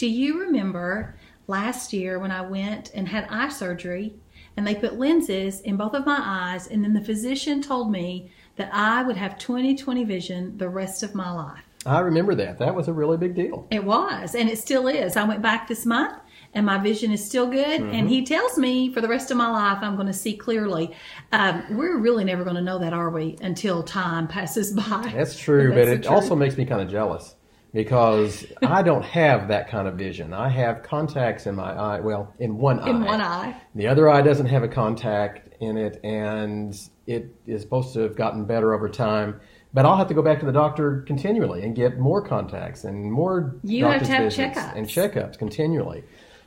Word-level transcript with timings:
Do 0.00 0.08
you 0.08 0.40
remember 0.40 1.14
last 1.46 1.92
year 1.92 2.18
when 2.18 2.30
I 2.30 2.40
went 2.40 2.90
and 2.94 3.06
had 3.06 3.26
eye 3.28 3.50
surgery 3.50 4.14
and 4.56 4.66
they 4.66 4.74
put 4.74 4.98
lenses 4.98 5.60
in 5.60 5.76
both 5.76 5.92
of 5.92 6.06
my 6.06 6.18
eyes 6.18 6.68
and 6.68 6.82
then 6.82 6.94
the 6.94 7.04
physician 7.04 7.60
told 7.60 7.92
me 7.92 8.32
that 8.56 8.70
I 8.72 9.02
would 9.02 9.18
have 9.18 9.36
20/20 9.36 10.06
vision 10.06 10.56
the 10.56 10.70
rest 10.70 11.02
of 11.02 11.14
my 11.14 11.30
life. 11.30 11.60
I 11.84 11.98
remember 11.98 12.34
that. 12.36 12.58
That 12.58 12.74
was 12.74 12.88
a 12.88 12.94
really 12.94 13.18
big 13.18 13.34
deal. 13.34 13.66
It 13.70 13.84
was, 13.84 14.34
and 14.34 14.48
it 14.48 14.56
still 14.56 14.88
is. 14.88 15.18
I 15.18 15.24
went 15.24 15.42
back 15.42 15.68
this 15.68 15.84
month 15.84 16.14
and 16.54 16.64
my 16.64 16.78
vision 16.78 17.12
is 17.12 17.22
still 17.22 17.46
good. 17.46 17.82
Mm-hmm. 17.82 17.94
And 17.94 18.08
he 18.08 18.24
tells 18.24 18.56
me 18.56 18.90
for 18.94 19.02
the 19.02 19.08
rest 19.08 19.30
of 19.30 19.36
my 19.36 19.50
life, 19.50 19.80
I'm 19.82 19.96
going 19.96 20.06
to 20.06 20.14
see 20.14 20.34
clearly. 20.34 20.96
Um, 21.32 21.62
we're 21.76 21.98
really 21.98 22.24
never 22.24 22.42
going 22.42 22.56
to 22.56 22.62
know 22.62 22.78
that, 22.78 22.94
are 22.94 23.10
we, 23.10 23.36
until 23.42 23.82
time 23.82 24.28
passes 24.28 24.72
by? 24.72 25.12
That's 25.14 25.38
true, 25.38 25.68
but, 25.74 25.84
that's 25.84 25.88
the 25.88 25.94
it 25.96 26.06
also 26.06 26.34
makes 26.34 26.56
me 26.56 26.64
kind 26.64 26.80
of 26.80 26.88
jealous 26.88 27.34
because 27.72 28.46
I 28.62 28.82
don't 28.82 29.04
have 29.04 29.48
that 29.48 29.68
kind 29.68 29.86
of 29.86 29.94
vision. 29.94 30.32
I 30.32 30.48
have 30.48 30.82
contacts 30.82 31.46
in 31.46 31.54
my 31.54 31.72
eye, 31.72 32.00
well, 32.00 32.34
in 32.38 32.56
one 32.58 32.80
eye. 32.80 32.90
in 32.90 33.04
one 33.04 33.20
eye. 33.20 33.60
The 33.74 33.86
other 33.86 34.08
eye 34.08 34.22
doesn't 34.22 34.46
have 34.46 34.62
a 34.62 34.68
contact 34.68 35.54
in 35.60 35.76
it, 35.76 36.00
and 36.04 36.74
it 37.06 37.34
is 37.46 37.62
supposed 37.62 37.94
to 37.94 38.00
have 38.00 38.16
gotten 38.16 38.44
better 38.44 38.74
over 38.74 38.88
time. 38.88 39.40
But 39.72 39.86
I'll 39.86 39.96
have 39.96 40.08
to 40.08 40.14
go 40.14 40.22
back 40.22 40.40
to 40.40 40.46
the 40.46 40.52
doctor 40.52 41.02
continually 41.06 41.62
and 41.62 41.76
get 41.76 41.96
more 41.98 42.20
contacts 42.20 42.82
and 42.84 43.12
more 43.12 43.54
You 43.62 43.84
have 43.84 44.02
to 44.02 44.08
have 44.08 44.32
checkups. 44.32 44.74
and 44.76 44.86
checkups 44.86 45.38
continually. 45.38 46.02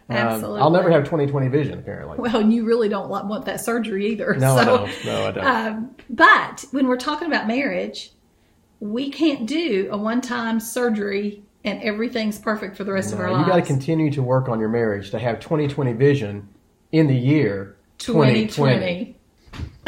Um, 0.09 0.17
Absolutely. 0.17 0.59
I'll 0.59 0.71
never 0.71 0.91
have 0.91 1.05
20/20 1.05 1.49
vision, 1.49 1.79
apparently. 1.79 2.17
Well, 2.19 2.37
and 2.37 2.51
you 2.51 2.65
really 2.65 2.89
don't 2.89 3.07
want 3.09 3.45
that 3.45 3.61
surgery 3.61 4.07
either. 4.07 4.35
no, 4.35 4.55
I 4.57 4.63
so, 4.65 4.77
don't. 4.77 5.05
No, 5.05 5.27
I 5.27 5.31
don't. 5.31 5.45
Um, 5.45 5.95
but 6.09 6.65
when 6.71 6.87
we're 6.87 6.97
talking 6.97 7.27
about 7.27 7.47
marriage, 7.47 8.11
we 8.83 9.09
can't 9.09 9.45
do 9.45 9.87
a 9.91 9.97
one-time 9.97 10.59
surgery 10.59 11.41
and 11.63 11.81
everything's 11.81 12.37
perfect 12.37 12.75
for 12.75 12.83
the 12.83 12.91
rest 12.91 13.13
of 13.13 13.19
our 13.21 13.27
you 13.27 13.33
lives. 13.33 13.47
got 13.47 13.55
to 13.55 13.61
continue 13.61 14.11
to 14.11 14.21
work 14.21 14.49
on 14.49 14.59
your 14.59 14.67
marriage 14.67 15.09
to 15.11 15.19
have 15.19 15.39
20/20 15.39 15.95
vision 15.95 16.49
in 16.91 17.07
the 17.07 17.15
year 17.15 17.77
2020. 17.99 18.47
2020. 18.47 19.19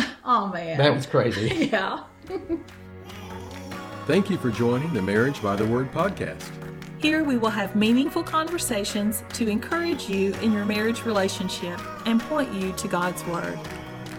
Oh 0.27 0.47
man. 0.47 0.77
That 0.79 0.95
was 0.95 1.05
crazy. 1.05 1.69
yeah. 1.71 2.03
Thank 4.07 4.29
you 4.31 4.37
for 4.37 4.49
joining 4.49 4.91
the 4.91 5.01
Marriage 5.01 5.39
by 5.39 5.55
the 5.55 5.65
Word 5.67 5.91
podcast. 5.91 6.49
Here 6.97 7.23
we 7.23 7.37
will 7.37 7.51
have 7.51 7.75
meaningful 7.75 8.23
conversations 8.23 9.23
to 9.33 9.47
encourage 9.47 10.09
you 10.09 10.33
in 10.41 10.51
your 10.51 10.65
marriage 10.65 11.03
relationship 11.05 11.79
and 12.07 12.19
point 12.21 12.51
you 12.53 12.71
to 12.71 12.87
God's 12.87 13.23
Word. 13.25 13.59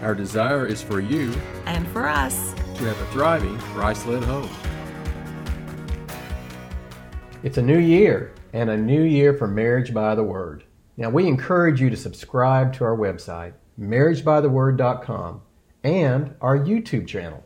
Our 0.01 0.15
desire 0.15 0.65
is 0.65 0.81
for 0.81 1.01
you 1.01 1.33
And 1.65 1.85
for 1.89 2.07
us, 2.07 2.53
to 2.53 2.83
have 2.85 3.01
a 3.01 3.05
thriving 3.11 3.57
Christ 3.57 4.05
led 4.05 4.23
home. 4.23 4.49
It's 7.47 7.57
a 7.57 7.61
new 7.61 7.79
year 7.79 8.33
and 8.51 8.69
a 8.69 8.75
new 8.75 9.03
year 9.03 9.33
for 9.33 9.47
Marriage 9.47 9.93
by 9.93 10.15
the 10.15 10.23
Word. 10.23 10.65
Now, 10.97 11.09
we 11.09 11.27
encourage 11.27 11.79
you 11.79 11.89
to 11.89 11.95
subscribe 11.95 12.73
to 12.73 12.83
our 12.83 12.97
website, 12.97 13.53
marriagebytheword.com, 13.79 15.41
and 15.81 16.35
our 16.41 16.59
YouTube 16.59 17.07
channel. 17.07 17.45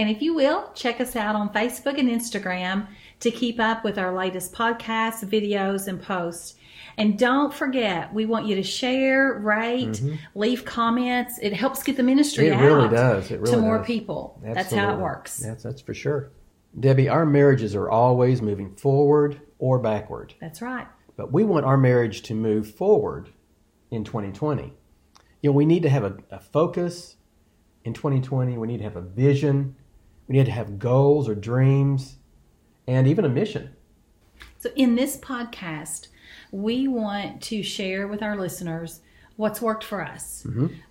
And 0.00 0.10
if 0.10 0.20
you 0.20 0.34
will, 0.34 0.72
check 0.74 1.00
us 1.00 1.14
out 1.14 1.36
on 1.36 1.50
Facebook 1.50 1.96
and 1.96 2.08
Instagram 2.08 2.88
to 3.20 3.30
keep 3.30 3.60
up 3.60 3.84
with 3.84 3.98
our 3.98 4.12
latest 4.12 4.52
podcasts, 4.52 5.24
videos, 5.24 5.86
and 5.86 6.02
posts. 6.02 6.56
And 6.96 7.16
don't 7.16 7.54
forget, 7.54 8.12
we 8.12 8.26
want 8.26 8.46
you 8.46 8.56
to 8.56 8.64
share, 8.64 9.34
rate, 9.34 10.02
leave 10.34 10.64
comments. 10.64 11.38
It 11.40 11.52
helps 11.52 11.84
get 11.84 11.96
the 11.96 12.02
ministry 12.02 12.46
Mm-hmm. 12.46 12.64
It 12.64 12.66
out 12.66 12.76
really 12.76 12.88
does. 12.88 13.30
It 13.30 13.38
really 13.38 13.54
to 13.54 13.60
more 13.60 13.78
does. 13.78 13.86
people. 13.86 14.40
That's 14.42 14.74
how 14.74 14.92
it 14.92 14.98
works. 14.98 15.36
That's, 15.36 15.62
that's 15.62 15.82
for 15.82 15.94
sure. 15.94 16.32
Debbie, 16.78 17.08
our 17.08 17.26
marriages 17.26 17.74
are 17.74 17.90
always 17.90 18.40
moving 18.40 18.74
forward 18.76 19.40
or 19.58 19.78
backward. 19.78 20.34
That's 20.40 20.62
right. 20.62 20.86
but 21.16 21.32
we 21.32 21.44
want 21.44 21.66
our 21.66 21.76
marriage 21.76 22.22
to 22.22 22.34
move 22.34 22.72
forward 22.74 23.30
in 23.90 24.04
2020. 24.04 24.72
You 25.42 25.50
know, 25.50 25.54
we 25.54 25.64
need 25.66 25.82
to 25.82 25.90
have 25.90 26.04
a, 26.04 26.16
a 26.30 26.38
focus 26.40 27.16
in 27.84 27.92
2020. 27.94 28.56
We 28.56 28.66
need 28.68 28.78
to 28.78 28.84
have 28.84 28.96
a 28.96 29.00
vision. 29.02 29.74
We 30.28 30.36
need 30.36 30.46
to 30.46 30.52
have 30.52 30.78
goals 30.78 31.28
or 31.28 31.34
dreams 31.34 32.16
and 32.86 33.08
even 33.08 33.24
a 33.24 33.28
mission. 33.28 33.74
So, 34.58 34.70
in 34.76 34.94
this 34.94 35.16
podcast, 35.16 36.08
we 36.52 36.88
want 36.88 37.42
to 37.42 37.62
share 37.62 38.06
with 38.06 38.22
our 38.22 38.36
listeners 38.36 39.00
what's 39.40 39.60
worked 39.62 39.84
for 39.84 40.02
us 40.02 40.44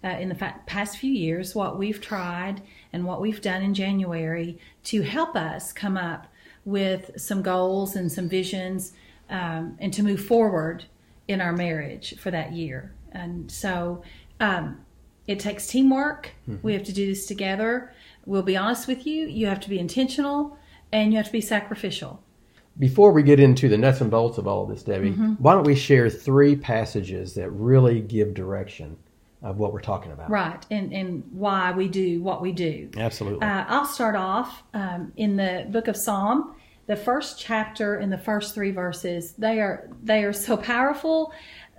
uh, 0.04 0.08
in 0.08 0.28
the 0.28 0.36
fa- 0.36 0.60
past 0.66 0.98
few 0.98 1.12
years, 1.12 1.54
what 1.54 1.78
we've 1.78 2.02
tried 2.02 2.62
and 2.92 3.06
what 3.06 3.22
we've 3.22 3.42
done 3.42 3.62
in 3.62 3.74
January 3.76 4.58
to 4.84 5.02
help 5.04 5.36
us 5.36 5.72
come 5.72 5.96
up 5.96 6.26
with 6.66 7.12
some 7.16 7.44
goals 7.44 7.96
and 7.96 8.12
some 8.12 8.28
visions 8.28 8.94
um, 9.30 9.78
and 9.80 9.94
to 9.94 10.02
move 10.02 10.26
forward 10.26 10.86
in 11.28 11.42
our 11.42 11.54
marriage 11.54 12.18
for 12.18 12.32
that 12.32 12.52
year. 12.52 12.92
And 13.12 13.52
so, 13.52 14.02
um, 14.40 14.84
it 15.28 15.40
takes 15.40 15.68
teamwork. 15.68 16.32
We 16.64 16.74
have 16.74 16.84
to 16.86 16.92
do 16.92 17.06
this 17.06 17.28
together. 17.28 17.94
We'll 18.26 18.42
be 18.42 18.58
honest 18.58 18.88
with 18.88 19.06
you, 19.06 19.28
you 19.28 19.46
have 19.46 19.60
to 19.60 19.70
be 19.70 19.78
intentional 19.78 20.58
and 20.92 21.12
you 21.12 21.18
have 21.18 21.28
to 21.28 21.32
be 21.32 21.42
sacrificial. 21.42 22.24
Before 22.80 23.12
we 23.12 23.24
get 23.24 23.42
into 23.42 23.68
the 23.68 23.78
nuts 23.78 24.00
and 24.00 24.10
bolts 24.10 24.38
of 24.38 24.48
all 24.48 24.64
of 24.64 24.70
this, 24.70 24.84
Debbie, 24.84 25.12
why 25.12 25.54
don't 25.54 25.66
we 25.66 25.76
share 25.76 26.10
three 26.10 26.56
passages 26.56 27.34
that 27.34 27.50
really 27.52 28.00
give 28.00 28.34
direction 28.34 28.98
of 29.42 29.58
what 29.58 29.74
we're 29.74 29.82
talking 29.82 30.14
about? 30.14 30.30
Right, 30.30 30.66
and 30.72 30.94
and 30.94 31.24
why 31.32 31.72
we 31.74 31.90
do 31.90 32.22
what 32.22 32.42
we 32.42 32.54
do. 32.54 32.90
Absolutely. 32.98 33.46
Uh, 33.46 33.66
I'll 33.68 33.86
start 33.86 34.16
off 34.16 34.64
um, 34.74 35.12
in 35.18 35.36
the 35.36 35.68
book 35.70 35.90
of 35.90 35.98
Psalm, 35.98 36.56
the 36.88 36.96
first 36.96 37.40
chapter 37.40 37.96
and 37.96 38.12
the 38.12 38.18
first 38.18 38.56
three 38.56 38.72
verses. 38.72 39.34
They 39.34 39.60
are 39.60 39.90
they 40.02 40.24
are 40.24 40.34
so 40.34 40.56
powerful. 40.58 41.34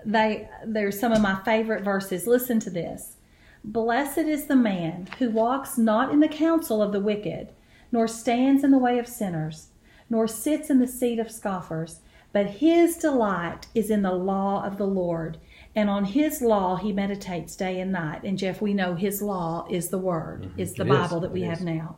They 0.05 0.49
they're 0.67 0.93
some 0.93 1.13
of 1.13 1.21
my 1.21 1.43
favorite 1.45 1.83
verses. 1.83 2.27
Listen 2.27 2.61
to 2.61 2.71
this. 2.71 3.17
Blessed 3.65 4.19
is 4.19 4.47
the 4.47 4.57
man 4.57 5.09
who 5.19 5.31
walks 5.31 5.77
not 5.77 6.13
in 6.13 6.21
the 6.21 6.29
counsel 6.29 6.83
of 6.83 6.93
the 6.93 7.01
wicked, 7.01 7.53
nor 7.93 8.07
stands 8.09 8.65
in 8.65 8.71
the 8.71 8.79
way 8.79 8.99
of 8.99 9.07
sinners, 9.07 9.69
nor 10.11 10.27
sits 10.29 10.69
in 10.69 10.79
the 10.81 10.87
seat 10.87 11.19
of 11.19 11.31
scoffers, 11.31 12.01
but 12.33 12.47
his 12.47 12.97
delight 12.97 13.67
is 13.75 13.91
in 13.91 14.03
the 14.03 14.13
law 14.13 14.65
of 14.65 14.77
the 14.77 14.87
Lord, 14.87 15.39
and 15.75 15.89
on 15.89 16.05
his 16.05 16.43
law 16.43 16.77
he 16.77 16.93
meditates 16.93 17.57
day 17.57 17.81
and 17.81 17.93
night. 17.93 18.23
And 18.25 18.37
Jeff, 18.37 18.61
we 18.61 18.75
know 18.75 18.95
his 18.97 19.23
law 19.23 19.67
is 19.71 19.89
the 19.89 19.99
word, 19.99 20.51
is 20.57 20.75
the 20.75 20.85
Mm-hmm. 20.85 20.93
It 20.93 20.95
is. 20.95 21.01
Bible 21.09 21.21
that 21.21 21.33
we 21.33 21.43
It 21.45 21.47
have 21.49 21.59
is. 21.59 21.65
now. 21.65 21.97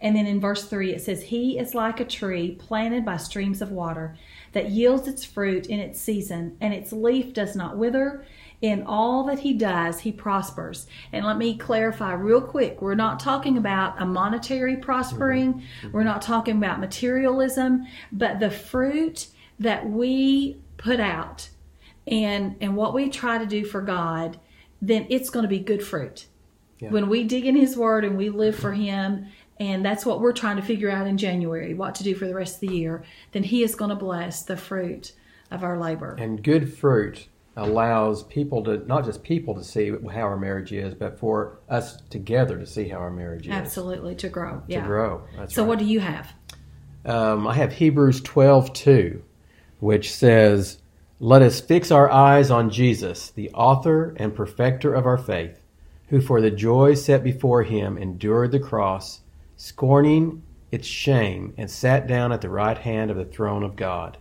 And 0.00 0.16
then 0.16 0.26
in 0.26 0.40
verse 0.40 0.64
3, 0.64 0.92
it 0.92 1.00
says, 1.00 1.22
He 1.22 1.56
is 1.58 1.74
like 1.74 2.00
a 2.00 2.04
tree 2.04 2.56
planted 2.58 3.04
by 3.04 3.16
streams 3.16 3.62
of 3.62 3.70
water 3.70 4.16
that 4.52 4.70
yields 4.70 5.06
its 5.06 5.24
fruit 5.24 5.66
in 5.66 5.78
its 5.78 6.00
season, 6.00 6.56
and 6.60 6.74
its 6.74 6.92
leaf 6.92 7.32
does 7.32 7.54
not 7.54 7.76
wither. 7.78 8.24
In 8.62 8.84
all 8.86 9.24
that 9.24 9.40
he 9.40 9.52
does, 9.52 10.00
he 10.00 10.12
prospers. 10.12 10.86
And 11.12 11.26
let 11.26 11.36
me 11.36 11.56
clarify 11.56 12.12
real 12.14 12.40
quick 12.40 12.80
we're 12.80 12.94
not 12.94 13.20
talking 13.20 13.58
about 13.58 14.00
a 14.00 14.06
monetary 14.06 14.76
prospering, 14.76 15.54
mm-hmm. 15.54 15.86
Mm-hmm. 15.86 15.90
we're 15.92 16.04
not 16.04 16.22
talking 16.22 16.56
about 16.56 16.80
materialism, 16.80 17.86
but 18.10 18.40
the 18.40 18.50
fruit 18.50 19.26
that 19.58 19.88
we 19.88 20.56
put 20.76 21.00
out 21.00 21.50
and, 22.06 22.56
and 22.60 22.76
what 22.76 22.94
we 22.94 23.10
try 23.10 23.38
to 23.38 23.46
do 23.46 23.64
for 23.64 23.82
God, 23.82 24.38
then 24.80 25.06
it's 25.10 25.28
going 25.28 25.44
to 25.44 25.48
be 25.48 25.58
good 25.60 25.82
fruit. 25.82 26.26
When 26.80 27.08
we 27.08 27.22
dig 27.22 27.46
in 27.46 27.54
his 27.54 27.76
word 27.76 28.04
and 28.04 28.16
we 28.16 28.28
live 28.28 28.56
for 28.56 28.72
him 28.72 29.28
and 29.60 29.84
that's 29.84 30.04
what 30.04 30.20
we're 30.20 30.32
trying 30.32 30.56
to 30.56 30.62
figure 30.62 30.90
out 30.90 31.06
in 31.06 31.16
january 31.16 31.74
what 31.74 31.94
to 31.94 32.02
do 32.02 32.16
for 32.16 32.26
the 32.26 32.34
rest 32.34 32.54
of 32.56 32.68
the 32.68 32.74
year 32.74 33.04
then 33.30 33.44
he 33.44 33.62
is 33.62 33.76
going 33.76 33.90
to 33.90 33.94
bless 33.94 34.42
the 34.42 34.56
fruit 34.56 35.12
of 35.52 35.62
our 35.62 35.78
labor. 35.78 36.16
And 36.18 36.42
good 36.42 36.72
fruit 36.74 37.28
allows 37.56 38.22
people 38.24 38.62
to, 38.64 38.78
not 38.86 39.04
just 39.04 39.22
people 39.22 39.54
to 39.54 39.62
see 39.64 39.90
how 39.90 40.22
our 40.22 40.38
marriage 40.38 40.72
is, 40.72 40.94
but 40.94 41.18
for 41.18 41.58
us 41.68 42.00
together 42.08 42.58
to 42.58 42.66
see 42.66 42.88
how 42.88 42.96
our 42.98 43.10
marriage 43.10 43.46
is. 43.46 43.52
absolutely 43.52 44.14
to 44.16 44.28
grow 44.28 44.56
To 44.60 44.62
yeah 44.68 44.86
grow. 44.86 45.22
That's 45.36 45.54
so 45.54 45.62
right. 45.62 45.68
what 45.68 45.78
do 45.78 45.84
you 45.84 46.00
have 46.00 46.32
um, 47.04 47.46
I 47.48 47.54
have 47.54 47.72
Hebrews 47.72 48.20
12 48.20 48.72
2, 48.72 49.22
which 49.80 50.12
says, 50.14 50.78
Let 51.18 51.42
us 51.42 51.60
fix 51.60 51.90
our 51.90 52.10
eyes 52.10 52.50
on 52.50 52.70
Jesus, 52.70 53.30
the 53.30 53.50
author 53.50 54.14
and 54.18 54.34
perfecter 54.34 54.94
of 54.94 55.04
our 55.04 55.18
faith, 55.18 55.58
who 56.08 56.20
for 56.20 56.40
the 56.40 56.50
joy 56.50 56.94
set 56.94 57.24
before 57.24 57.64
him 57.64 57.98
endured 57.98 58.52
the 58.52 58.60
cross, 58.60 59.20
scorning 59.56 60.42
its 60.70 60.86
shame, 60.86 61.52
and 61.58 61.68
sat 61.70 62.06
down 62.06 62.30
at 62.32 62.40
the 62.40 62.48
right 62.48 62.78
hand 62.78 63.10
of 63.10 63.16
the 63.16 63.24
throne 63.24 63.64
of 63.64 63.74
God. 63.76 64.16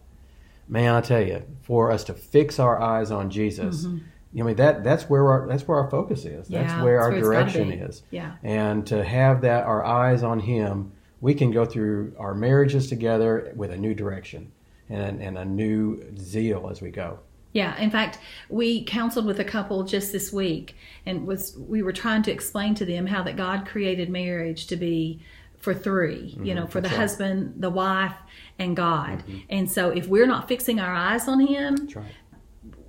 Man, 0.71 0.95
I 0.95 1.01
tell 1.01 1.21
you, 1.21 1.43
for 1.63 1.91
us 1.91 2.05
to 2.05 2.13
fix 2.13 2.57
our 2.57 2.81
eyes 2.81 3.11
on 3.11 3.29
Jesus, 3.29 3.85
I 3.85 4.41
mean 4.41 4.55
that 4.55 4.85
that's 4.85 5.03
where 5.09 5.29
our 5.29 5.45
that's 5.47 5.67
where 5.67 5.77
our 5.77 5.89
focus 5.89 6.23
is. 6.23 6.47
That's 6.47 6.71
Mm-hmm. 6.71 6.79
Yeah, 6.79 6.83
where 6.83 6.97
that's 6.97 7.05
our 7.05 7.11
where 7.11 7.21
direction 7.21 7.71
is. 7.73 8.03
Yeah. 8.09 8.35
And 8.41 8.87
to 8.87 9.03
have 9.03 9.41
that 9.41 9.65
our 9.65 9.83
eyes 9.83 10.23
on 10.23 10.39
Him, 10.39 10.93
we 11.19 11.33
can 11.33 11.51
go 11.51 11.65
through 11.65 12.15
our 12.17 12.33
marriages 12.33 12.87
together 12.87 13.51
with 13.53 13.71
a 13.71 13.77
new 13.77 13.93
direction 13.93 14.53
and 14.89 15.21
and 15.21 15.37
a 15.37 15.43
new 15.43 16.01
zeal 16.17 16.69
as 16.71 16.81
we 16.81 16.89
go. 16.89 17.19
Yeah, 17.53 17.77
in 17.77 17.91
fact, 17.91 18.19
we 18.47 18.85
counseled 18.85 19.25
with 19.25 19.41
a 19.41 19.43
couple 19.43 19.83
just 19.83 20.13
this 20.13 20.31
week, 20.31 20.77
and 21.05 21.27
was 21.27 21.57
we 21.57 21.83
were 21.83 21.91
trying 21.91 22.23
to 22.23 22.31
explain 22.31 22.75
to 22.75 22.85
them 22.85 23.07
how 23.07 23.23
that 23.23 23.35
God 23.35 23.67
created 23.67 24.09
marriage 24.09 24.67
to 24.67 24.77
be 24.77 25.19
for 25.61 25.73
3 25.73 26.39
you 26.43 26.55
know, 26.55 26.67
for 26.67 26.81
the 26.81 26.87
Mm-hmm. 26.87 26.91
Right. 26.91 26.91
Mm-hmm. 26.91 27.01
husband, 27.01 27.53
the 27.57 27.69
wife, 27.69 28.15
and 28.59 28.75
God. 28.75 29.23
And 29.49 29.69
so 29.71 29.89
if 29.89 30.07
we're 30.07 30.27
not 30.27 30.47
fixing 30.47 30.79
our 30.79 30.93
eyes 30.93 31.27
on 31.27 31.39
Him, 31.39 31.87
right. 31.95 32.05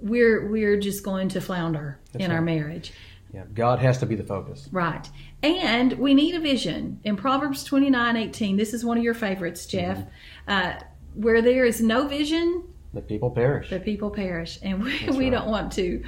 we're 0.00 0.48
we're 0.48 0.78
just 0.78 1.02
going 1.04 1.28
to 1.30 1.40
flounder 1.40 1.98
in 2.18 2.30
our 2.30 2.40
marriage. 2.42 2.92
Yeah, 3.32 3.44
God 3.54 3.78
has 3.78 3.96
to 3.98 4.06
be 4.06 4.14
the 4.14 4.24
focus. 4.24 4.68
Right. 4.72 5.08
And 5.42 5.94
we 5.94 6.12
need 6.12 6.34
a 6.34 6.40
vision. 6.40 7.00
In 7.04 7.16
Proverbs 7.16 7.64
twenty 7.64 7.88
nine 7.90 8.16
eighteen, 8.16 8.56
this 8.56 8.74
is 8.74 8.84
one 8.84 8.98
of 8.98 9.04
your 9.04 9.14
favorites, 9.14 9.64
Jeff. 9.66 9.98
Mm-hmm. 9.98 10.08
Uh, 10.48 10.72
where 11.14 11.42
there 11.42 11.64
is 11.66 11.80
no 11.82 12.06
vision, 12.08 12.64
The 12.94 13.02
people 13.02 13.30
perish. 13.30 13.68
the 13.70 13.80
people 13.80 14.10
perish. 14.10 14.58
And 14.62 14.82
we, 14.82 14.98
That's 15.04 15.16
we 15.16 15.24
right. 15.24 15.32
don't 15.32 15.48
want 15.48 15.72
to 15.72 16.02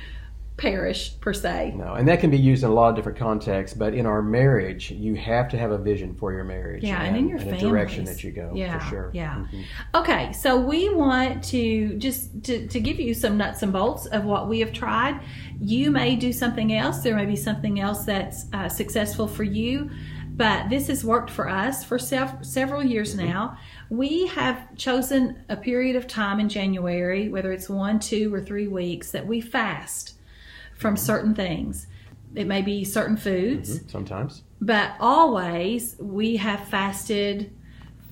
perish 0.57 1.19
per 1.21 1.33
se. 1.33 1.75
No, 1.77 1.95
and 1.95 2.07
that 2.07 2.21
can 2.21 2.31
be 2.31 2.39
used 2.39 2.63
in 2.63 2.71
a 2.71 2.73
lot 2.73 2.89
of 2.91 2.95
different 2.95 3.19
contexts. 3.19 3.77
But 3.77 3.93
in 3.93 4.07
our 4.07 4.23
marriage, 4.23 4.91
you 4.91 5.17
have 5.17 5.49
to 5.49 5.59
have 5.59 5.73
a 5.73 5.79
vision 5.79 6.15
for 6.15 6.33
your 6.33 6.45
marriage. 6.45 6.85
Yeah, 6.85 7.03
and 7.03 7.17
in 7.17 7.29
your 7.29 7.39
a 7.39 7.59
direction 7.59 8.05
that 8.05 8.23
you 8.23 8.31
go. 8.31 8.53
Yeah, 8.55 8.79
for 8.79 8.89
sure. 8.89 9.11
yeah. 9.13 9.45
Mhm. 9.53 9.65
Okay, 9.97 10.33
so 10.33 10.61
we 10.61 10.95
want 10.95 11.43
to 11.45 11.95
just 11.99 12.45
to, 12.45 12.69
to 12.69 12.81
give 12.81 13.01
you 13.01 13.15
some 13.15 13.37
nuts 13.37 13.63
and 13.63 13.73
bolts 13.73 14.07
of 14.07 14.25
what 14.25 14.49
we 14.49 14.61
have 14.61 14.73
tried. 14.73 15.21
You 15.61 15.91
may 15.91 16.15
do 16.15 16.33
something 16.33 16.73
else. 16.73 17.01
There 17.03 17.17
may 17.17 17.27
be 17.27 17.37
something 17.37 17.81
else 17.81 18.05
that's 18.05 18.47
uh, 18.53 18.69
successful 18.69 19.27
for 19.27 19.43
you, 19.45 19.91
but 20.37 20.69
this 20.71 20.87
has 20.87 21.05
worked 21.05 21.31
for 21.31 21.49
us 21.49 21.83
for 21.83 21.99
sev- 21.99 22.39
several 22.43 22.85
years 22.85 23.17
now. 23.17 23.59
We 23.91 24.29
have 24.29 24.77
chosen 24.77 25.39
a 25.49 25.57
period 25.57 25.97
of 25.97 26.07
time 26.07 26.39
in 26.39 26.49
January, 26.49 27.29
whether 27.29 27.51
it's 27.53 27.69
one, 27.69 27.99
two, 27.99 28.33
or 28.33 28.41
three 28.41 28.69
weeks, 28.69 29.11
that 29.11 29.27
we 29.27 29.41
fast 29.41 30.15
from 30.77 30.97
certain 30.97 31.35
things. 31.35 31.87
It 32.35 32.47
may 32.47 32.63
be 32.63 32.85
certain 32.85 33.17
foods, 33.17 33.81
Sometimes 33.91 34.43
but 34.61 34.93
always 34.99 35.97
we 36.01 36.37
have 36.37 36.67
fasted 36.69 37.53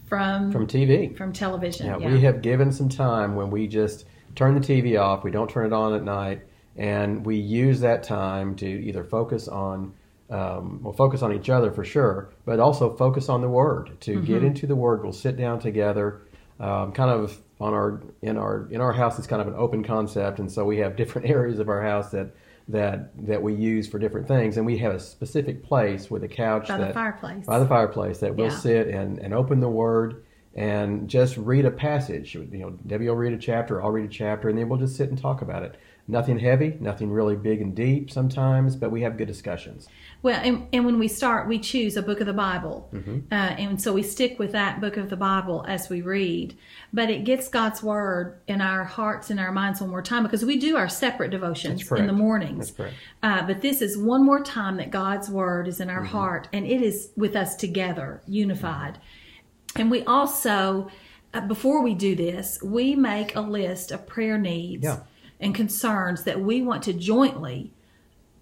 from 0.09 0.53
from 0.53 0.67
TV. 0.67 1.17
from 1.17 1.33
television. 1.33 1.87
Yeah, 1.87 1.99
Yeah, 1.99 2.13
we 2.13 2.21
have 2.21 2.43
given 2.43 2.71
some 2.73 2.89
time 2.89 3.35
when 3.35 3.51
we 3.51 3.67
just 3.67 4.05
turn 4.35 4.55
the 4.55 4.61
TV 4.61 5.01
off. 5.01 5.25
We 5.25 5.31
don't 5.31 5.49
turn 5.51 5.67
it 5.67 5.73
on 5.73 5.95
at 5.95 6.05
night, 6.05 6.43
and 6.77 7.25
we 7.27 7.37
use 7.37 7.81
that 7.81 8.03
time 8.03 8.55
to 8.57 8.67
either 8.67 9.03
focus 9.05 9.49
on, 9.49 9.93
um, 10.31 10.81
we'll 10.83 10.93
focus 10.93 11.23
on 11.23 11.33
each 11.33 11.51
other 11.51 11.71
for 11.73 11.85
sure, 11.85 12.31
but 12.45 12.61
also 12.61 12.95
focus 12.97 13.29
on 13.29 13.41
the 13.41 13.49
Word. 13.49 13.99
To 14.03 14.17
Mm-hmm. 14.17 14.25
get 14.25 14.45
into 14.45 14.67
the 14.67 14.77
Word, 14.77 15.03
we'll 15.03 15.13
sit 15.13 15.37
down 15.37 15.59
together, 15.59 16.21
um, 16.61 16.93
kind 16.93 17.11
of 17.11 17.41
on 17.61 17.73
our 17.75 18.01
in 18.23 18.37
our 18.39 18.69
in 18.71 18.81
our 18.81 18.93
house. 18.93 19.19
It's 19.19 19.27
kind 19.27 19.41
of 19.43 19.49
an 19.49 19.55
open 19.57 19.83
concept, 19.83 20.39
and 20.39 20.51
so 20.53 20.65
we 20.65 20.79
have 20.79 20.95
different 20.97 21.29
areas 21.37 21.59
of 21.59 21.69
our 21.69 21.83
house 21.83 22.11
that. 22.11 22.35
That, 22.69 23.11
that 23.27 23.43
we 23.43 23.55
use 23.55 23.89
for 23.89 23.99
different 23.99 24.29
things, 24.29 24.57
and 24.57 24.65
we 24.65 24.79
have 24.79 24.95
a 24.95 25.01
specific 25.01 25.65
place 25.65 26.11
with 26.11 26.23
a 26.23 26.29
couch 26.29 26.69
by 26.69 26.79
the 26.79 26.93
fireplace. 26.93 27.45
by 27.45 27.59
the 27.59 27.67
fireplace 27.67 28.19
that 28.19 28.37
we'll 28.37 28.47
Yeah. 28.47 28.57
sit 28.57 28.89
and, 28.89 29.19
and 29.19 29.35
open 29.35 29.59
the 29.61 29.69
word 29.69 30.23
and 30.55 31.09
just 31.09 31.37
read 31.37 31.65
a 31.65 31.71
passage. 31.71 32.35
You 32.35 32.47
know, 32.53 32.71
Debbie 32.87 33.09
will 33.09 33.17
read 33.17 33.33
a 33.33 33.39
chapter, 33.39 33.83
I'll 33.83 33.91
read 33.91 34.05
a 34.05 34.13
chapter, 34.13 34.49
and 34.49 34.57
then 34.57 34.69
we'll 34.69 34.79
just 34.79 34.97
sit 34.97 35.09
and 35.11 35.19
talk 35.19 35.43
about 35.43 35.65
it. 35.65 35.75
Nothing 36.09 36.39
heavy, 36.41 36.77
nothing 36.81 37.11
really 37.13 37.37
big 37.37 37.61
and 37.61 37.75
deep 37.77 38.11
sometimes, 38.11 38.75
but 38.75 38.91
we 38.91 39.03
have 39.03 39.17
good 39.17 39.29
discussions. 39.29 39.89
well, 40.23 40.41
and, 40.43 40.67
and 40.73 40.85
when 40.85 40.99
we 40.99 41.07
start, 41.07 41.47
we 41.49 41.59
choose 41.61 41.97
a 41.97 42.03
book 42.03 42.21
of 42.21 42.27
the 42.27 42.33
Bible, 42.33 42.89
Mm-hmm. 42.93 43.19
uh, 43.31 43.35
and 43.35 43.81
so 43.81 43.93
we 43.93 44.03
stick 44.03 44.37
with 44.39 44.51
that 44.53 44.81
book 44.81 44.97
of 44.97 45.11
the 45.11 45.17
Bible 45.17 45.65
as 45.69 45.89
we 45.89 46.03
read. 46.03 46.57
But 46.93 47.09
it 47.09 47.23
gets 47.25 47.49
God's 47.49 47.83
word 47.85 48.41
in 48.49 48.61
our 48.61 48.83
hearts 48.85 49.31
and 49.31 49.39
our 49.39 49.53
minds 49.53 49.81
one 49.81 49.91
more 49.91 50.03
time 50.03 50.25
because 50.25 50.45
we 50.45 50.57
do 50.59 50.77
our 50.77 50.89
separate 50.89 51.31
devotions 51.31 51.89
in 51.93 52.07
the 52.09 52.13
mornings. 52.13 52.73
That's. 52.73 52.95
Uh, 53.23 53.47
but 53.47 53.61
this 53.63 53.81
is 53.81 53.97
one 53.97 54.25
more 54.25 54.43
time 54.43 54.77
that 54.79 54.91
God's 54.91 55.31
word 55.31 55.69
is 55.69 55.79
in 55.81 55.89
our 55.89 56.03
Mm-hmm. 56.03 56.17
heart 56.17 56.49
and 56.53 56.67
it 56.67 56.83
is 56.83 57.11
with 57.17 57.37
us 57.37 57.55
together, 57.55 58.23
unified. 58.27 58.99
And 59.77 59.89
we 59.91 60.03
also, 60.05 60.91
uh, 61.33 61.41
before 61.43 61.81
we 61.83 61.95
do 61.95 62.15
this, 62.17 62.59
we 62.63 62.97
make 62.97 63.37
a 63.37 63.41
list 63.41 63.93
of 63.93 64.07
prayer 64.07 64.37
needs 64.37 64.83
Yeah. 64.85 64.99
And 65.43 65.55
concerns 65.55 66.25
that 66.25 66.41
we 66.41 66.63
want 66.63 66.83
to 66.85 66.93
jointly 66.95 67.73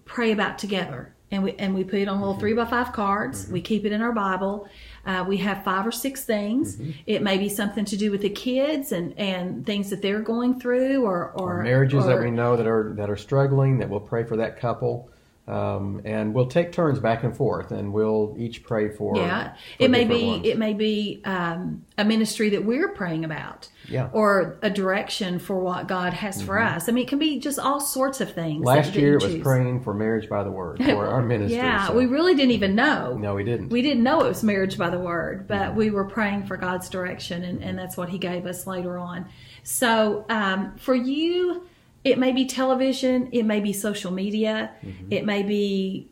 pray 0.05 0.31
about 0.31 0.57
together. 0.57 1.13
And 1.33 1.43
we, 1.43 1.53
and 1.53 1.73
we 1.73 1.85
put 1.85 1.95
it 1.95 2.07
on 2.09 2.15
Mm-hmm. 2.15 2.23
little 2.23 2.39
three 2.39 2.53
by 2.53 2.65
five 2.65 2.91
cards. 2.91 3.47
We 3.47 3.61
keep 3.61 3.85
it 3.85 3.91
in 3.93 4.01
our 4.01 4.11
Bible. 4.11 4.67
Uh, 5.05 5.23
we 5.25 5.37
have 5.37 5.63
five 5.63 5.87
or 5.87 5.91
six 5.91 6.25
things. 6.25 6.75
Mm-hmm. 6.75 6.91
It 7.05 7.21
may 7.21 7.37
be 7.37 7.47
something 7.47 7.85
to 7.85 7.97
do 7.97 8.11
with 8.11 8.21
the 8.21 8.29
kids 8.29 8.91
and, 8.91 9.17
and 9.17 9.65
things 9.65 9.89
that 9.91 10.01
they're 10.01 10.21
going 10.21 10.59
through 10.59 11.03
or, 11.03 11.31
or 11.31 11.59
Or 11.59 11.63
marriages 11.63 12.05
that 12.05 12.19
we 12.19 12.31
know 12.31 12.57
that 12.57 12.67
are 12.67 12.93
that 12.97 13.09
are 13.09 13.15
struggling, 13.17 13.79
that 13.79 13.89
we'll 13.89 14.01
pray 14.01 14.25
for 14.25 14.37
that 14.37 14.59
couple. 14.59 15.09
Um, 15.51 16.01
and 16.05 16.33
we'll 16.33 16.47
take 16.47 16.71
turns 16.71 16.99
back 16.99 17.23
and 17.23 17.35
forth, 17.35 17.71
and 17.71 17.91
we'll 17.91 18.33
each 18.37 18.63
pray 18.63 18.89
for. 18.89 19.17
Yeah, 19.17 19.53
for 19.53 19.57
it 19.79 19.91
may 19.91 20.05
be 20.05 20.41
it 20.49 20.57
may 20.57 20.73
be 20.73 21.21
um, 21.25 21.85
a 21.97 22.05
ministry 22.05 22.49
that 22.51 22.63
we're 22.63 22.89
praying 22.93 23.25
about, 23.25 23.67
Yeah. 23.89 24.09
or 24.13 24.57
a 24.61 24.69
direction 24.69 25.39
for 25.39 25.59
what 25.59 25.87
God 25.87 26.13
has 26.13 26.41
for 26.41 26.57
us. 26.59 26.87
I 26.87 26.93
mean, 26.93 27.03
it 27.03 27.09
can 27.09 27.19
be 27.19 27.39
just 27.39 27.59
all 27.59 27.81
sorts 27.81 28.21
of 28.21 28.33
things. 28.33 28.57
Mm-hmm. 28.59 28.65
Last 28.67 28.95
year 28.95 29.13
it 29.17 29.23
was 29.23 29.33
choose. 29.33 29.43
praying 29.43 29.81
for 29.83 29.93
marriage 29.93 30.29
by 30.29 30.43
the 30.43 30.51
word 30.51 30.77
for 30.83 31.05
our 31.07 31.21
ministry. 31.33 31.57
Yeah, 31.57 31.87
so- 31.87 31.93
we 31.97 32.05
really 32.05 32.33
didn't 32.33 32.51
even 32.51 32.73
know. 32.75 33.17
no, 33.17 33.35
we 33.35 33.43
didn't. 33.43 33.69
We 33.69 33.81
didn't 33.81 34.03
know 34.03 34.21
it 34.23 34.29
was 34.29 34.43
marriage 34.43 34.77
by 34.77 34.89
the 34.89 34.99
word, 34.99 35.47
but 35.47 35.61
Mm-hmm. 35.61 35.77
we 35.77 35.89
were 35.91 36.05
praying 36.05 36.45
for 36.45 36.55
God's 36.57 36.87
direction, 36.89 37.43
and, 37.43 37.61
and 37.61 37.77
that's 37.77 37.97
what 37.97 38.09
He 38.09 38.17
gave 38.17 38.45
us 38.45 38.65
later 38.65 38.97
on. 38.97 39.27
So, 39.63 40.25
um, 40.29 40.75
for 40.77 40.95
you, 40.95 41.65
it 42.03 42.17
may 42.17 42.31
be 42.31 42.45
television, 42.45 43.29
it 43.31 43.43
may 43.43 43.59
be 43.59 43.73
social 43.73 44.11
media, 44.11 44.71
Mm-hmm. 44.85 45.11
it 45.11 45.25
may 45.25 45.43
be 45.43 46.07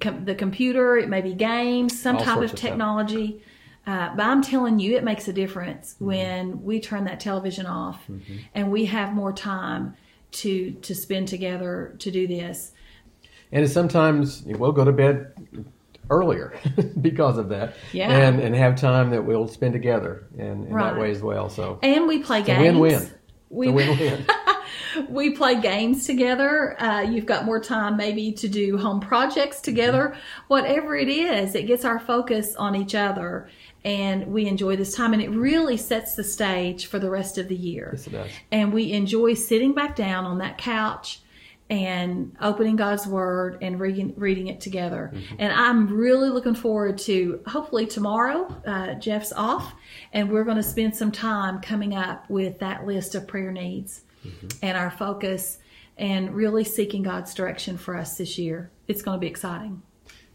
com- 0.00 0.24
the 0.24 0.34
computer, 0.34 0.96
it 0.96 1.08
may 1.08 1.20
be 1.20 1.34
games, 1.34 2.00
some 2.00 2.16
All 2.16 2.24
type 2.24 2.38
of 2.38 2.44
of 2.44 2.54
technology. 2.54 3.42
Uh, 3.86 4.14
but 4.16 4.24
I'm 4.24 4.40
telling 4.40 4.78
you, 4.78 4.96
it 4.96 5.04
makes 5.04 5.28
a 5.28 5.32
difference 5.32 5.94
Mm-hmm. 5.94 6.04
when 6.06 6.62
we 6.64 6.80
turn 6.80 7.04
that 7.04 7.20
television 7.20 7.66
off 7.66 8.02
and 8.54 8.70
we 8.72 8.86
have 8.86 9.12
more 9.12 9.32
time 9.32 9.94
to 10.32 10.72
to 10.82 10.94
spend 10.94 11.28
together 11.28 11.94
to 11.98 12.10
do 12.10 12.26
this. 12.26 12.72
And 13.52 13.68
sometimes 13.70 14.42
we'll 14.46 14.72
go 14.72 14.84
to 14.84 14.90
bed 14.90 15.32
earlier 16.10 16.58
because 17.00 17.38
of 17.38 17.50
that. 17.50 17.74
Yeah. 17.92 18.10
And 18.10 18.40
and 18.40 18.54
have 18.56 18.74
time 18.76 19.10
that 19.10 19.24
we'll 19.24 19.46
spend 19.48 19.74
together 19.74 20.24
in, 20.36 20.66
in 20.66 20.72
Right. 20.72 20.92
that 20.94 21.00
way 21.00 21.10
as 21.12 21.22
well. 21.22 21.48
So 21.50 21.78
And 21.82 22.08
we 22.08 22.18
play 22.20 22.42
games. 22.42 22.60
win-win. 22.78 23.10
We, 23.50 23.68
win-win. 23.70 24.26
we 25.08 25.30
play 25.30 25.60
games 25.60 26.06
together. 26.06 26.80
Uh, 26.80 27.00
you've 27.00 27.26
got 27.26 27.44
more 27.44 27.60
time 27.60 27.96
maybe 27.96 28.32
to 28.32 28.48
do 28.48 28.78
home 28.78 29.00
projects 29.00 29.60
together. 29.60 30.10
Mm-hmm. 30.10 30.44
Whatever 30.48 30.96
it 30.96 31.08
is, 31.08 31.54
it 31.54 31.66
gets 31.66 31.84
our 31.84 31.98
focus 31.98 32.54
on 32.56 32.74
each 32.76 32.94
other 32.94 33.48
and 33.84 34.26
we 34.28 34.46
enjoy 34.46 34.76
this 34.76 34.96
time 34.96 35.12
and 35.12 35.22
it 35.22 35.30
really 35.30 35.76
sets 35.76 36.14
the 36.14 36.24
stage 36.24 36.86
for 36.86 36.98
the 36.98 37.10
rest 37.10 37.36
of 37.36 37.48
the 37.48 37.56
year. 37.56 37.90
yes, 37.92 38.06
it 38.06 38.10
does. 38.10 38.30
And 38.50 38.72
we 38.72 38.92
enjoy 38.92 39.34
sitting 39.34 39.74
back 39.74 39.94
down 39.96 40.24
on 40.24 40.38
that 40.38 40.58
couch 40.58 41.20
and 41.70 42.36
opening 42.40 42.76
God's 42.76 43.06
Word 43.06 43.58
and 43.62 43.80
reading, 43.80 44.12
reading 44.16 44.48
it 44.48 44.60
together. 44.60 45.10
Mm-hmm. 45.14 45.36
And 45.38 45.52
I'm 45.52 45.88
really 45.88 46.28
looking 46.28 46.54
forward 46.54 46.98
to 46.98 47.40
hopefully 47.46 47.86
tomorrow, 47.86 48.54
uh, 48.66 48.94
Jeff's 48.94 49.32
off, 49.32 49.72
and 50.12 50.30
we're 50.30 50.44
going 50.44 50.58
to 50.58 50.62
spend 50.62 50.94
some 50.94 51.10
time 51.10 51.60
coming 51.60 51.94
up 51.94 52.28
with 52.28 52.58
that 52.58 52.86
list 52.86 53.14
of 53.14 53.26
prayer 53.26 53.52
needs 53.52 54.02
Mm-hmm. 54.24 54.48
and 54.62 54.78
our 54.78 54.90
focus 54.90 55.58
and 55.98 56.34
really 56.34 56.64
seeking 56.64 57.02
God's 57.02 57.34
direction 57.34 57.76
for 57.76 57.94
us 57.94 58.16
this 58.16 58.38
year. 58.38 58.70
It's 58.88 59.02
going 59.02 59.16
to 59.16 59.20
be 59.20 59.26
exciting. 59.26 59.82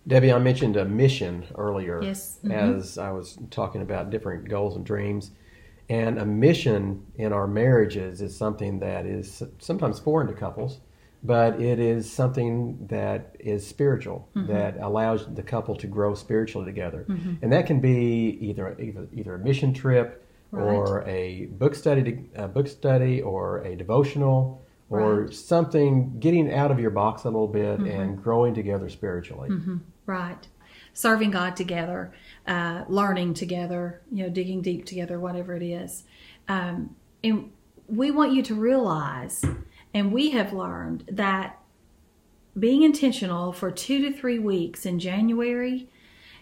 Debbie, 0.05 0.31
I 0.31 0.38
mentioned 0.38 0.77
a 0.77 0.86
mission 0.86 1.45
earlier 1.55 2.00
Yes. 2.03 2.38
Mhm. 2.43 2.77
as 2.77 3.00
I 3.00 3.09
was 3.09 3.39
talking 3.50 3.81
about 3.81 4.12
different 4.12 4.48
goals 4.48 4.75
and 4.75 4.86
dreams. 4.86 5.31
And 5.89 6.19
a 6.19 6.25
mission 6.25 7.03
in 7.15 7.33
our 7.33 7.48
marriages 7.48 8.21
is 8.21 8.38
something 8.38 8.77
that 8.77 9.07
is 9.07 9.41
sometimes 9.57 10.00
foreign 10.00 10.27
to 10.27 10.33
couples, 10.33 10.79
but 11.23 11.59
it 11.61 11.79
is 11.79 12.11
something 12.11 12.77
that 12.89 13.35
is 13.39 13.65
spiritual, 13.67 14.27
Mm-hmm. 14.35 14.51
that 14.53 14.77
allows 14.79 15.27
the 15.33 15.43
couple 15.43 15.75
to 15.77 15.88
grow 15.88 16.15
spiritually 16.15 16.65
together. 16.65 17.05
And 17.41 17.51
that 17.51 17.65
can 17.65 17.79
be 17.79 18.38
either 18.41 18.75
either, 18.79 19.07
either 19.13 19.35
a 19.35 19.39
mission 19.39 19.73
trip 19.73 20.25
or 20.51 21.03
a 21.07 21.45
book 21.51 21.75
study, 21.75 22.29
a 22.35 22.47
book 22.47 22.67
study, 22.67 23.21
or 23.21 23.59
a 23.63 23.75
devotional, 23.75 24.65
or 24.89 25.21
Right. 25.23 25.33
something 25.33 26.19
getting 26.19 26.51
out 26.53 26.71
of 26.71 26.79
your 26.79 26.89
box 26.91 27.23
a 27.25 27.29
little 27.29 27.47
bit 27.47 27.79
Mm-hmm. 27.79 27.88
and 28.01 28.23
growing 28.23 28.53
together 28.53 28.89
spiritually. 28.89 29.49
Right. 30.05 30.47
Serving 30.93 31.31
God 31.31 31.55
together, 31.55 32.13
uh, 32.47 32.83
learning 32.88 33.35
together, 33.35 34.01
you 34.11 34.23
know, 34.23 34.29
digging 34.29 34.61
deep 34.61 34.85
together, 34.85 35.19
whatever 35.19 35.53
it 35.55 35.63
is. 35.63 36.03
Um, 36.47 36.95
and 37.23 37.51
we 37.88 38.09
want 38.11 38.33
you 38.33 38.41
to 38.43 38.55
realize, 38.55 39.45
and 39.93 40.12
we 40.12 40.31
have 40.31 40.53
learned 40.53 41.05
that 41.12 41.60
being 42.58 42.84
intentional 42.84 43.51
for 43.53 43.72
two 43.72 44.01
to 44.01 44.12
three 44.17 44.39
weeks 44.39 44.86
in 44.86 45.00
January 45.00 45.88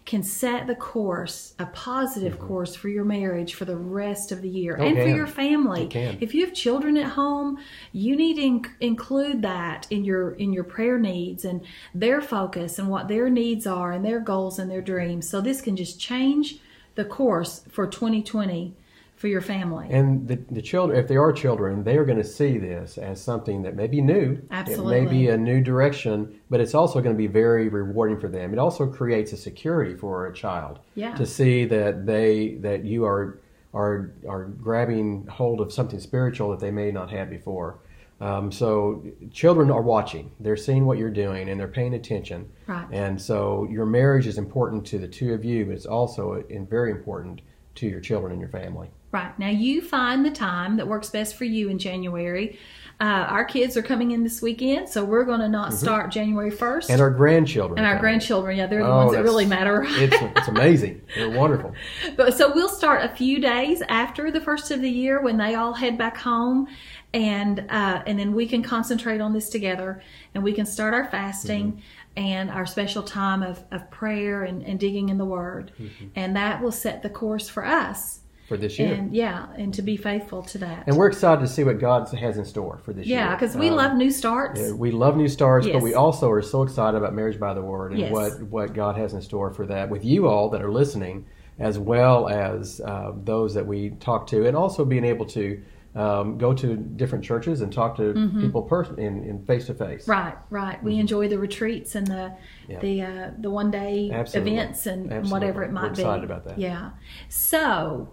can 0.06 0.24
set 0.24 0.68
the 0.68 0.76
course, 0.76 1.54
a 1.60 1.66
positive 1.66 2.40
course 2.40 2.74
for 2.76 2.88
your 2.88 3.04
marriage 3.04 3.56
for 3.56 3.66
the 3.66 3.76
rest 3.76 4.32
of 4.32 4.42
the 4.42 4.48
year 4.48 4.78
Oh, 4.80 4.84
and 4.86 4.96
for 4.98 5.10
your 5.10 5.28
family. 5.28 5.90
If 6.22 6.34
you 6.34 6.46
have 6.46 6.54
children 6.54 6.96
at 6.96 7.12
home, 7.12 7.58
you 7.92 8.16
need 8.16 8.36
to 8.36 8.42
inc- 8.42 8.72
include 8.80 9.42
that 9.42 9.86
in 9.90 10.06
your 10.06 10.32
in 10.32 10.54
your 10.54 10.64
prayer 10.64 10.98
needs 10.98 11.44
and 11.44 11.62
their 11.94 12.22
focus 12.22 12.80
and 12.80 12.88
what 12.88 13.10
their 13.10 13.30
needs 13.30 13.68
are 13.68 13.92
and 13.92 14.06
their 14.06 14.22
goals 14.22 14.60
and 14.60 14.72
their 14.72 14.82
dreams. 14.82 15.30
So 15.30 15.42
this 15.42 15.60
can 15.60 15.76
just 15.76 16.00
change 16.00 16.60
the 16.96 17.06
course 17.06 17.66
for 17.70 17.86
2020 17.86 18.74
for 19.18 19.28
your 19.28 19.42
family. 19.42 19.88
And 19.90 20.28
the, 20.28 20.36
the 20.52 20.62
children, 20.62 20.98
if 21.00 21.08
they 21.08 21.18
are 21.18 21.34
children, 21.34 21.84
they 21.84 21.98
are 21.98 22.06
going 22.06 22.20
to 22.20 22.24
see 22.24 22.60
this 22.60 23.00
as 23.00 23.20
something 23.20 23.64
that 23.64 23.76
may 23.76 23.88
be 23.88 24.00
new. 24.00 24.40
Absolutely. 24.52 24.98
It 24.98 25.04
may 25.04 25.10
be 25.10 25.28
a 25.30 25.38
new 25.38 25.60
direction, 25.60 26.40
but 26.52 26.62
it's 26.62 26.76
also 26.76 27.02
going 27.02 27.16
to 27.16 27.18
be 27.18 27.28
very 27.28 27.68
rewarding 27.68 28.20
for 28.20 28.28
them. 28.28 28.54
It 28.54 28.60
also 28.60 28.86
creates 28.86 29.34
a 29.34 29.38
security 29.38 29.96
for 29.96 30.28
a 30.28 30.34
child 30.34 30.80
Yeah. 30.94 31.16
to 31.16 31.26
see 31.26 31.66
that 31.66 32.06
they 32.06 32.56
that 32.62 32.86
you 32.86 33.06
are 33.06 33.40
are 33.74 34.12
are 34.30 34.46
grabbing 34.46 35.26
hold 35.28 35.62
of 35.62 35.74
something 35.74 36.00
spiritual 36.00 36.52
that 36.52 36.60
they 36.60 36.72
may 36.72 36.92
not 36.92 37.10
have 37.10 37.30
before. 37.30 37.80
Um, 38.22 38.52
so 38.52 39.04
children 39.32 39.70
are 39.72 39.82
watching; 39.82 40.32
they're 40.40 40.58
seeing 40.58 40.86
what 40.86 41.00
you're 41.00 41.10
doing 41.10 41.50
and 41.50 41.60
they're 41.60 41.68
paying 41.68 41.96
attention. 41.96 42.50
Right. 42.68 42.88
And 42.92 43.20
so 43.20 43.68
your 43.70 43.86
marriage 43.86 44.28
is 44.28 44.38
important 44.38 44.86
to 44.88 45.00
the 45.00 45.08
two 45.08 45.34
of 45.34 45.44
you, 45.44 45.66
but 45.66 45.74
it's 45.74 45.86
also 45.88 46.44
in, 46.50 46.68
very 46.68 46.92
important 46.92 47.42
to 47.76 47.88
your 47.88 48.00
children 48.00 48.32
and 48.32 48.42
your 48.42 48.50
family. 48.50 48.90
Right. 49.24 49.40
Now 49.40 49.50
you 49.50 49.82
find 49.82 50.26
the 50.26 50.32
time 50.32 50.78
that 50.78 50.88
works 50.88 51.10
best 51.10 51.36
for 51.36 51.46
you 51.46 51.70
in 51.70 51.80
January. 51.80 52.58
Uh, 53.00 53.04
our 53.30 53.46
kids 53.46 53.78
are 53.78 53.84
coming 53.84 54.10
in 54.10 54.24
this 54.24 54.42
weekend, 54.42 54.90
so 54.90 55.06
we're 55.06 55.24
going 55.24 55.40
to 55.40 55.48
not 55.48 55.72
start 55.72 56.10
January 56.12 56.50
1st. 56.50 56.58
Mm-hmm. 56.86 56.92
And 56.94 57.02
our 57.02 57.12
grandchildren. 57.12 57.78
And 57.78 57.86
our 57.88 58.00
grandchildren, 58.00 58.58
yeah, 58.58 58.66
they're 58.66 58.82
the 58.82 58.90
Oh, 58.90 58.98
ones 59.06 59.12
that 59.12 59.22
really 59.22 59.46
matter. 59.46 59.84
it's 59.88 60.16
it's 60.36 60.48
amazing. 60.48 61.02
They're 61.16 61.30
wonderful. 61.30 61.76
But 62.16 62.36
so 62.36 62.52
we'll 62.56 62.70
start 62.70 63.04
a 63.06 63.10
few 63.10 63.40
days 63.40 63.84
after 63.88 64.32
the 64.32 64.42
first 64.42 64.72
of 64.72 64.82
the 64.82 64.90
year 64.90 65.22
when 65.22 65.38
they 65.38 65.54
all 65.54 65.74
head 65.74 65.96
back 65.96 66.18
home, 66.18 66.68
and 67.14 67.60
uh, 67.70 68.02
and 68.08 68.18
then 68.18 68.34
we 68.34 68.48
can 68.48 68.64
concentrate 68.64 69.22
on 69.22 69.32
this 69.32 69.50
together, 69.50 70.02
and 70.34 70.44
we 70.44 70.54
can 70.54 70.66
start 70.66 70.96
our 70.96 71.06
fasting 71.06 71.74
Mm-hmm. 71.74 72.24
and 72.26 72.50
our 72.50 72.66
special 72.66 73.04
time 73.04 73.44
of, 73.44 73.64
of 73.72 73.92
prayer 73.92 74.42
and, 74.44 74.64
and 74.64 74.80
digging 74.80 75.10
in 75.10 75.20
the 75.20 75.26
Word, 75.26 75.72
Mm-hmm. 75.80 76.06
and 76.16 76.36
that 76.36 76.64
will 76.64 76.72
set 76.72 77.04
the 77.04 77.12
course 77.12 77.48
for 77.48 77.64
us. 77.64 78.22
For 78.48 78.56
this 78.58 78.80
year. 78.80 78.94
And 78.94 79.14
yeah, 79.14 79.48
and 79.58 79.74
to 79.74 79.82
be 79.82 79.98
faithful 79.98 80.42
to 80.44 80.58
that. 80.60 80.84
And 80.88 80.96
we're 80.96 81.08
excited 81.08 81.42
to 81.42 81.48
see 81.48 81.64
what 81.66 81.80
God 81.80 82.08
has 82.14 82.38
in 82.38 82.46
store 82.46 82.80
for 82.84 82.94
this 82.94 83.06
year. 83.06 83.20
yeah, 83.20 83.36
because 83.36 83.58
we 83.58 83.68
Um, 83.70 83.76
love 83.76 83.96
new 83.98 84.10
starts. 84.10 84.60
Yeah, 84.62 84.72
we 84.72 84.92
love 84.92 85.18
new 85.18 85.28
starts, 85.28 85.68
but 85.68 85.82
we 85.82 85.94
also 85.94 86.30
are 86.32 86.42
so 86.42 86.64
excited 86.64 86.98
about 86.98 87.14
Marriage 87.14 87.40
by 87.40 87.54
the 87.54 87.62
Word 87.62 87.92
and 87.92 88.00
Yes. 88.00 88.12
what, 88.12 88.42
what 88.44 88.74
God 88.74 88.96
has 88.98 89.14
in 89.14 89.22
store 89.22 89.52
for 89.52 89.66
that 89.66 89.90
with 89.90 90.06
you 90.06 90.28
all 90.28 90.50
that 90.52 90.62
are 90.62 90.72
listening, 90.72 91.26
as 91.60 91.78
well 91.78 92.30
as 92.30 92.80
uh, 92.86 93.12
those 93.24 93.54
that 93.54 93.66
we 93.68 93.90
talk 94.00 94.28
to, 94.28 94.46
and 94.48 94.56
also 94.56 94.86
being 94.86 95.04
able 95.04 95.26
to 95.26 95.62
um, 95.96 96.38
go 96.38 96.54
to 96.54 96.76
different 96.78 97.26
churches 97.26 97.62
and 97.62 97.74
talk 97.74 97.98
to 97.98 98.14
people 98.40 98.62
person 98.62 99.00
in, 99.00 99.24
in 99.24 99.44
face 99.46 99.66
to 99.66 99.74
face. 99.74 100.04
Mm-hmm. 100.04 100.12
Right, 100.12 100.36
right. 100.52 100.84
We 100.84 101.00
enjoy 101.00 101.28
the 101.28 101.40
retreats 101.40 101.96
and 101.96 102.06
the 102.08 102.14
Mm-hmm. 102.14 102.72
Yeah. 102.72 102.80
the 102.80 103.02
uh, 103.02 103.32
the 103.40 103.50
one 103.50 103.72
day 103.72 104.10
events 104.12 104.86
and, 104.86 105.12
Absolutely. 105.12 105.32
whatever 105.32 105.64
it 105.64 105.68
We're 105.68 105.74
might 105.74 105.96
be. 105.96 106.02
excited 106.02 106.24
about 106.24 106.44
that. 106.46 106.60
Yeah. 106.60 106.92
So, 107.30 108.10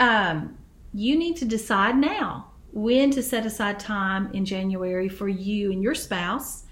um, 0.00 0.56
you 0.94 1.16
need 1.16 1.36
to 1.36 1.44
decide 1.44 1.96
now 1.96 2.50
when 2.72 3.10
to 3.10 3.22
set 3.22 3.46
aside 3.46 3.78
time 3.78 4.30
in 4.32 4.44
January 4.44 5.08
for 5.08 5.28
you 5.28 5.72
and 5.72 5.82
your 5.82 5.94
spouse, 5.94 6.64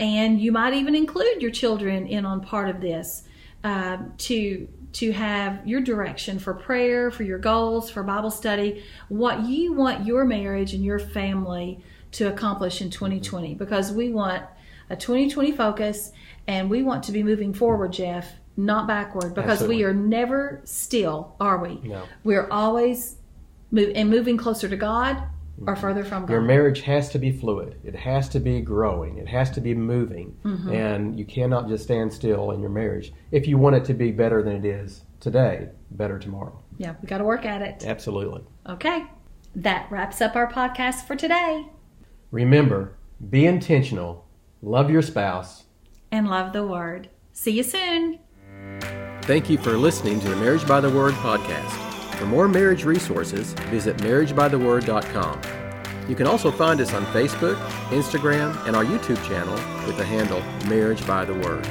and 0.00 0.40
you 0.40 0.52
might 0.52 0.74
even 0.74 0.94
include 0.94 1.42
your 1.42 1.50
children 1.50 2.06
in 2.06 2.24
on 2.24 2.40
part 2.40 2.68
of 2.68 2.80
this 2.80 3.24
um, 3.64 4.12
to 4.18 4.68
to 4.92 5.10
have 5.10 5.66
your 5.66 5.80
direction 5.80 6.38
for 6.38 6.52
prayer, 6.52 7.10
for 7.10 7.22
your 7.22 7.38
goals, 7.38 7.88
for 7.88 8.02
Bible 8.02 8.30
study, 8.30 8.84
what 9.08 9.42
you 9.46 9.72
want 9.72 10.04
your 10.04 10.26
marriage 10.26 10.74
and 10.74 10.84
your 10.84 10.98
family 10.98 11.82
to 12.12 12.28
accomplish 12.28 12.82
in 12.82 12.90
2020 12.90 13.54
because 13.54 13.90
we 13.90 14.10
want 14.10 14.44
a 14.90 14.96
2020 14.96 15.52
focus 15.52 16.12
and 16.46 16.68
we 16.68 16.82
want 16.82 17.02
to 17.04 17.12
be 17.12 17.22
moving 17.22 17.54
forward, 17.54 17.92
Jeff, 17.92 18.34
not 18.56 18.86
backward 18.86 19.34
because 19.34 19.62
we 19.62 19.82
are 19.84 19.94
never 19.94 20.60
still, 20.64 21.34
are 21.40 21.58
we? 21.58 21.80
No. 21.88 22.04
We're 22.24 22.48
always 22.50 23.16
move, 23.70 23.92
and 23.94 24.10
moving 24.10 24.36
closer 24.36 24.68
to 24.68 24.76
God 24.76 25.22
or 25.66 25.76
further 25.76 26.04
from 26.04 26.22
God. 26.22 26.32
Your 26.32 26.42
marriage 26.42 26.80
has 26.82 27.08
to 27.10 27.18
be 27.18 27.30
fluid. 27.30 27.78
It 27.84 27.94
has 27.94 28.28
to 28.30 28.40
be 28.40 28.60
growing. 28.60 29.18
It 29.18 29.28
has 29.28 29.50
to 29.52 29.60
be 29.60 29.74
moving. 29.74 30.36
Mm-hmm. 30.44 30.72
And 30.72 31.18
you 31.18 31.24
cannot 31.24 31.68
just 31.68 31.84
stand 31.84 32.12
still 32.12 32.50
in 32.50 32.60
your 32.60 32.70
marriage 32.70 33.12
if 33.30 33.46
you 33.46 33.58
want 33.58 33.76
it 33.76 33.84
to 33.86 33.94
be 33.94 34.10
better 34.10 34.42
than 34.42 34.56
it 34.56 34.64
is 34.64 35.02
today, 35.20 35.68
better 35.92 36.18
tomorrow. 36.18 36.60
yeah, 36.78 36.94
we 37.00 37.06
got 37.06 37.18
to 37.18 37.24
work 37.24 37.44
at 37.44 37.62
it. 37.62 37.84
Absolutely. 37.86 38.42
Okay. 38.68 39.06
That 39.54 39.86
wraps 39.90 40.20
up 40.20 40.34
our 40.34 40.50
podcast 40.50 41.06
for 41.06 41.14
today. 41.14 41.68
Remember, 42.32 42.96
be 43.30 43.46
intentional, 43.46 44.26
love 44.62 44.90
your 44.90 45.02
spouse. 45.02 45.64
And 46.10 46.28
love 46.28 46.52
the 46.52 46.66
word. 46.66 47.08
See 47.32 47.52
you 47.52 47.62
soon. 47.62 48.18
Thank 49.22 49.48
you 49.48 49.56
for 49.56 49.76
listening 49.78 50.18
to 50.20 50.28
the 50.28 50.34
Marriage 50.34 50.66
by 50.66 50.80
the 50.80 50.90
Word 50.90 51.14
podcast. 51.14 51.70
For 52.16 52.26
more 52.26 52.48
marriage 52.48 52.84
resources, 52.84 53.52
visit 53.70 53.96
marriagebytheword.com. 53.98 55.40
You 56.08 56.16
can 56.16 56.26
also 56.26 56.50
find 56.50 56.80
us 56.80 56.92
on 56.92 57.06
Facebook, 57.06 57.54
Instagram, 57.90 58.66
and 58.66 58.74
our 58.74 58.84
YouTube 58.84 59.24
channel 59.28 59.54
with 59.86 59.96
the 59.96 60.04
handle 60.04 60.40
Marriage 60.68 61.06
by 61.06 61.24
the 61.24 61.34
Word. 61.34 61.64